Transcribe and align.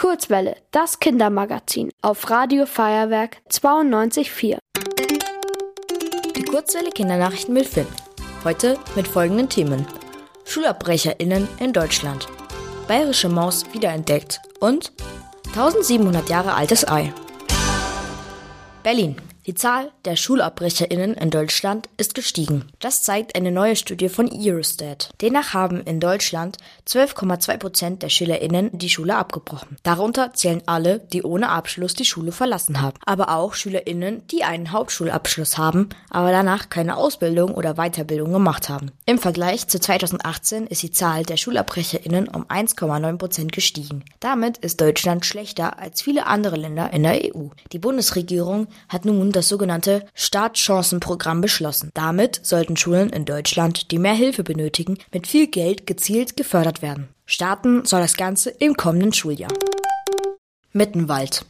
Kurzwelle, 0.00 0.56
das 0.70 0.98
Kindermagazin 0.98 1.90
auf 2.00 2.30
Radio 2.30 2.64
Feuerwerk 2.64 3.36
92.4. 3.50 4.56
Die 6.34 6.42
Kurzwelle 6.42 6.88
Kindernachrichten 6.88 7.52
mit 7.52 7.66
Finn. 7.66 7.86
Heute 8.42 8.78
mit 8.96 9.06
folgenden 9.06 9.50
Themen. 9.50 9.86
SchulabbrecherInnen 10.46 11.46
in 11.58 11.74
Deutschland. 11.74 12.28
Bayerische 12.88 13.28
Maus 13.28 13.70
wiederentdeckt 13.74 14.40
und 14.60 14.90
1700 15.48 16.30
Jahre 16.30 16.54
altes 16.54 16.88
Ei. 16.88 17.12
Berlin. 18.82 19.16
Die 19.50 19.56
Zahl 19.56 19.90
der 20.04 20.14
SchulabbrecherInnen 20.14 21.14
in 21.14 21.30
Deutschland 21.30 21.88
ist 21.96 22.14
gestiegen. 22.14 22.66
Das 22.78 23.02
zeigt 23.02 23.34
eine 23.34 23.50
neue 23.50 23.74
Studie 23.74 24.08
von 24.08 24.30
Eurostat. 24.32 25.10
Demnach 25.20 25.54
haben 25.54 25.80
in 25.80 25.98
Deutschland 25.98 26.58
12,2 26.86 27.56
Prozent 27.56 28.02
der 28.04 28.10
SchülerInnen 28.10 28.70
die 28.72 28.88
Schule 28.88 29.16
abgebrochen. 29.16 29.76
Darunter 29.82 30.34
zählen 30.34 30.62
alle, 30.66 31.00
die 31.00 31.24
ohne 31.24 31.48
Abschluss 31.48 31.94
die 31.94 32.04
Schule 32.04 32.30
verlassen 32.30 32.80
haben. 32.80 32.96
Aber 33.04 33.30
auch 33.30 33.54
SchülerInnen, 33.54 34.24
die 34.28 34.44
einen 34.44 34.70
Hauptschulabschluss 34.70 35.58
haben, 35.58 35.88
aber 36.10 36.30
danach 36.30 36.68
keine 36.68 36.96
Ausbildung 36.96 37.52
oder 37.52 37.74
Weiterbildung 37.74 38.32
gemacht 38.32 38.68
haben. 38.68 38.92
Im 39.04 39.18
Vergleich 39.18 39.66
zu 39.66 39.80
2018 39.80 40.68
ist 40.68 40.84
die 40.84 40.92
Zahl 40.92 41.24
der 41.24 41.36
SchulabbrecherInnen 41.36 42.28
um 42.28 42.44
1,9 42.44 43.16
Prozent 43.16 43.50
gestiegen. 43.50 44.04
Damit 44.20 44.58
ist 44.58 44.80
Deutschland 44.80 45.26
schlechter 45.26 45.80
als 45.80 46.02
viele 46.02 46.26
andere 46.26 46.54
Länder 46.54 46.92
in 46.92 47.02
der 47.02 47.34
EU. 47.34 47.48
Die 47.72 47.80
Bundesregierung 47.80 48.68
hat 48.88 49.04
nun 49.04 49.32
das 49.32 49.39
sogenannte 49.48 50.06
Startchancenprogramm 50.14 51.40
beschlossen. 51.40 51.90
Damit 51.94 52.40
sollten 52.42 52.76
Schulen 52.76 53.10
in 53.10 53.24
Deutschland, 53.24 53.90
die 53.90 53.98
mehr 53.98 54.14
Hilfe 54.14 54.44
benötigen, 54.44 54.98
mit 55.12 55.26
viel 55.26 55.46
Geld 55.46 55.86
gezielt 55.86 56.36
gefördert 56.36 56.82
werden. 56.82 57.08
Starten 57.26 57.84
soll 57.84 58.00
das 58.00 58.16
Ganze 58.16 58.50
im 58.50 58.74
kommenden 58.74 59.12
Schuljahr. 59.12 59.52
Mittenwald. 60.72 61.44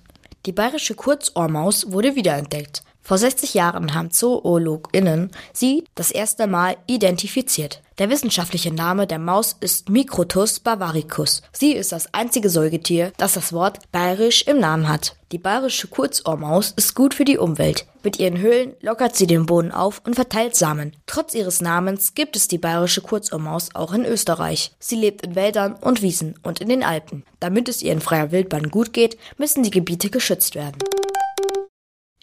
Die 0.46 0.52
bayerische 0.52 0.94
Kurzohrmaus 0.94 1.92
wurde 1.92 2.16
wiederentdeckt. 2.16 2.82
Vor 3.02 3.18
60 3.18 3.54
Jahren 3.54 3.94
haben 3.94 4.10
ZoologInnen 4.10 5.30
sie 5.52 5.84
das 5.94 6.10
erste 6.10 6.46
Mal 6.46 6.76
identifiziert. 6.86 7.82
Der 8.00 8.08
wissenschaftliche 8.08 8.72
Name 8.72 9.06
der 9.06 9.18
Maus 9.18 9.54
ist 9.60 9.90
Microtus 9.90 10.58
bavaricus. 10.58 11.42
Sie 11.52 11.72
ist 11.72 11.92
das 11.92 12.14
einzige 12.14 12.48
Säugetier, 12.48 13.12
das 13.18 13.34
das 13.34 13.52
Wort 13.52 13.80
bayerisch 13.92 14.40
im 14.46 14.58
Namen 14.58 14.88
hat. 14.88 15.16
Die 15.32 15.38
bayerische 15.38 15.86
Kurzohrmaus 15.86 16.72
ist 16.78 16.94
gut 16.94 17.12
für 17.12 17.26
die 17.26 17.36
Umwelt. 17.36 17.84
Mit 18.02 18.18
ihren 18.18 18.38
Höhlen 18.38 18.72
lockert 18.80 19.16
sie 19.16 19.26
den 19.26 19.44
Boden 19.44 19.70
auf 19.70 20.00
und 20.06 20.14
verteilt 20.14 20.56
Samen. 20.56 20.96
Trotz 21.04 21.34
ihres 21.34 21.60
Namens 21.60 22.14
gibt 22.14 22.36
es 22.36 22.48
die 22.48 22.56
bayerische 22.56 23.02
Kurzohrmaus 23.02 23.74
auch 23.74 23.92
in 23.92 24.06
Österreich. 24.06 24.72
Sie 24.78 24.96
lebt 24.96 25.20
in 25.20 25.34
Wäldern 25.34 25.74
und 25.74 26.00
Wiesen 26.00 26.38
und 26.42 26.62
in 26.62 26.70
den 26.70 26.82
Alpen. 26.82 27.24
Damit 27.38 27.68
es 27.68 27.82
ihr 27.82 27.92
in 27.92 28.00
freier 28.00 28.32
Wildbahn 28.32 28.70
gut 28.70 28.94
geht, 28.94 29.18
müssen 29.36 29.62
die 29.62 29.70
Gebiete 29.70 30.08
geschützt 30.08 30.54
werden. 30.54 30.78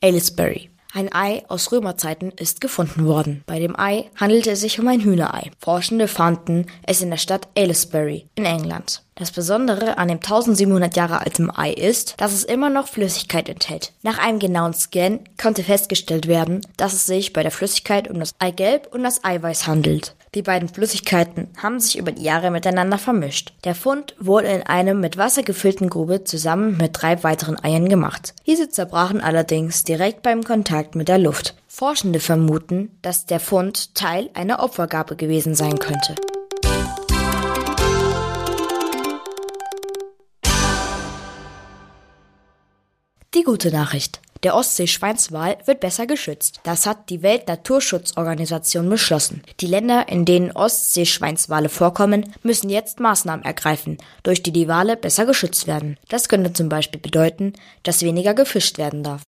Aylesbury. 0.01 0.71
Ein 0.97 1.13
Ei 1.13 1.43
aus 1.47 1.71
Römerzeiten 1.71 2.31
ist 2.31 2.59
gefunden 2.59 3.05
worden. 3.05 3.43
Bei 3.45 3.59
dem 3.59 3.79
Ei 3.79 4.09
handelte 4.15 4.49
es 4.49 4.61
sich 4.61 4.79
um 4.79 4.87
ein 4.87 5.01
Hühnerei. 5.01 5.51
Forschende 5.59 6.07
fanden 6.07 6.65
es 6.87 7.03
in 7.03 7.11
der 7.11 7.17
Stadt 7.17 7.47
Aylesbury 7.55 8.25
in 8.33 8.45
England. 8.45 9.03
Das 9.17 9.31
Besondere 9.31 9.97
an 9.97 10.09
dem 10.09 10.17
1700 10.17 10.95
Jahre 10.95 11.21
alten 11.21 11.49
Ei 11.49 11.71
ist, 11.71 12.13
dass 12.17 12.33
es 12.33 12.43
immer 12.43 12.69
noch 12.69 12.87
Flüssigkeit 12.87 13.49
enthält. 13.49 13.91
Nach 14.03 14.19
einem 14.19 14.37
genauen 14.37 14.75
Scan 14.75 15.21
konnte 15.41 15.63
festgestellt 15.63 16.27
werden, 16.27 16.61
dass 16.77 16.93
es 16.93 17.07
sich 17.07 17.33
bei 17.33 17.41
der 17.41 17.51
Flüssigkeit 17.51 18.07
um 18.09 18.19
das 18.19 18.35
Eigelb 18.37 18.93
und 18.93 19.01
das 19.01 19.23
Eiweiß 19.23 19.65
handelt. 19.65 20.15
Die 20.35 20.43
beiden 20.43 20.69
Flüssigkeiten 20.69 21.47
haben 21.57 21.79
sich 21.79 21.97
über 21.97 22.11
die 22.11 22.21
Jahre 22.21 22.51
miteinander 22.51 22.99
vermischt. 22.99 23.53
Der 23.63 23.73
Fund 23.73 24.15
wurde 24.19 24.49
in 24.49 24.61
einem 24.61 24.99
mit 24.99 25.17
Wasser 25.17 25.41
gefüllten 25.41 25.89
Grube 25.89 26.23
zusammen 26.23 26.77
mit 26.77 27.01
drei 27.01 27.23
weiteren 27.23 27.57
Eiern 27.63 27.89
gemacht. 27.89 28.35
Diese 28.45 28.69
zerbrachen 28.69 29.21
allerdings 29.21 29.83
direkt 29.83 30.21
beim 30.21 30.43
Kontakt 30.43 30.93
mit 30.93 31.07
der 31.07 31.17
Luft. 31.17 31.55
Forschende 31.67 32.19
vermuten, 32.19 32.95
dass 33.01 33.25
der 33.25 33.39
Fund 33.39 33.95
Teil 33.95 34.29
einer 34.35 34.61
Opfergabe 34.61 35.15
gewesen 35.15 35.55
sein 35.55 35.79
könnte. 35.79 36.13
Die 43.37 43.43
gute 43.43 43.69
Nachricht. 43.69 44.19
Der 44.41 44.55
Ostsee-Schweinswal 44.55 45.59
wird 45.65 45.79
besser 45.79 46.07
geschützt. 46.07 46.59
Das 46.63 46.87
hat 46.87 47.11
die 47.11 47.21
Weltnaturschutzorganisation 47.21 48.89
beschlossen. 48.89 49.43
Die 49.59 49.67
Länder, 49.67 50.09
in 50.09 50.25
denen 50.25 50.51
Ostsee-Schweinswale 50.51 51.69
vorkommen, 51.69 52.33
müssen 52.41 52.71
jetzt 52.71 52.99
Maßnahmen 52.99 53.45
ergreifen, 53.45 53.99
durch 54.23 54.41
die 54.41 54.51
die 54.51 54.67
Wale 54.67 54.97
besser 54.97 55.27
geschützt 55.27 55.67
werden. 55.67 55.99
Das 56.07 56.29
könnte 56.29 56.51
zum 56.51 56.67
Beispiel 56.67 56.99
bedeuten, 56.99 57.53
dass 57.83 58.01
weniger 58.01 58.33
gefischt 58.33 58.79
werden 58.79 59.03
darf. 59.03 59.21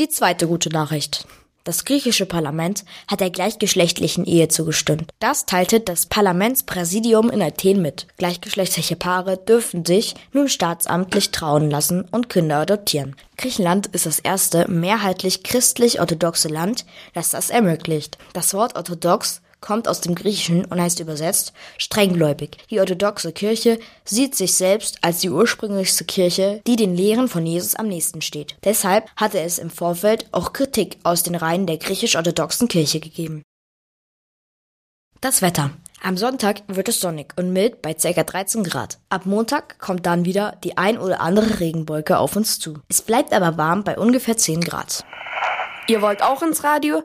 Die 0.00 0.08
zweite 0.08 0.48
gute 0.48 0.70
Nachricht. 0.70 1.24
Das 1.64 1.84
griechische 1.84 2.26
Parlament 2.26 2.84
hat 3.06 3.20
der 3.20 3.30
gleichgeschlechtlichen 3.30 4.24
Ehe 4.24 4.48
zugestimmt. 4.48 5.12
Das 5.20 5.46
teilte 5.46 5.78
das 5.78 6.06
Parlamentspräsidium 6.06 7.30
in 7.30 7.40
Athen 7.40 7.80
mit. 7.80 8.08
Gleichgeschlechtliche 8.16 8.96
Paare 8.96 9.36
dürfen 9.36 9.84
sich 9.84 10.14
nun 10.32 10.48
staatsamtlich 10.48 11.30
trauen 11.30 11.70
lassen 11.70 12.04
und 12.10 12.28
Kinder 12.28 12.58
adoptieren. 12.58 13.14
Griechenland 13.36 13.86
ist 13.88 14.06
das 14.06 14.18
erste 14.18 14.68
mehrheitlich 14.68 15.44
christlich-orthodoxe 15.44 16.48
Land, 16.48 16.84
das 17.14 17.30
das 17.30 17.50
ermöglicht. 17.50 18.18
Das 18.32 18.54
Wort 18.54 18.74
orthodox 18.74 19.40
kommt 19.62 19.88
aus 19.88 20.02
dem 20.02 20.14
Griechischen 20.14 20.66
und 20.66 20.78
heißt 20.78 21.00
übersetzt 21.00 21.54
strenggläubig. 21.78 22.58
Die 22.68 22.80
orthodoxe 22.80 23.32
Kirche 23.32 23.78
sieht 24.04 24.34
sich 24.34 24.54
selbst 24.54 24.98
als 25.00 25.20
die 25.20 25.30
ursprünglichste 25.30 26.04
Kirche, 26.04 26.60
die 26.66 26.76
den 26.76 26.94
Lehren 26.94 27.28
von 27.28 27.46
Jesus 27.46 27.74
am 27.74 27.88
nächsten 27.88 28.20
steht. 28.20 28.56
Deshalb 28.64 29.08
hatte 29.16 29.40
es 29.40 29.58
im 29.58 29.70
Vorfeld 29.70 30.26
auch 30.32 30.52
Kritik 30.52 30.98
aus 31.04 31.22
den 31.22 31.36
Reihen 31.36 31.66
der 31.66 31.78
griechisch-orthodoxen 31.78 32.68
Kirche 32.68 33.00
gegeben. 33.00 33.42
Das 35.22 35.40
Wetter. 35.40 35.70
Am 36.02 36.16
Sonntag 36.16 36.62
wird 36.66 36.88
es 36.88 36.98
sonnig 36.98 37.32
und 37.36 37.52
mild 37.52 37.80
bei 37.80 37.94
ca. 37.94 38.24
13 38.24 38.64
Grad. 38.64 38.98
Ab 39.08 39.24
Montag 39.24 39.78
kommt 39.78 40.04
dann 40.04 40.24
wieder 40.24 40.58
die 40.64 40.76
ein 40.76 40.98
oder 40.98 41.20
andere 41.20 41.60
Regenwolke 41.60 42.18
auf 42.18 42.34
uns 42.34 42.58
zu. 42.58 42.80
Es 42.88 43.02
bleibt 43.02 43.32
aber 43.32 43.56
warm 43.56 43.84
bei 43.84 43.96
ungefähr 43.96 44.36
10 44.36 44.62
Grad. 44.62 45.04
Ihr 45.86 46.02
wollt 46.02 46.20
auch 46.20 46.42
ins 46.42 46.64
Radio? 46.64 47.04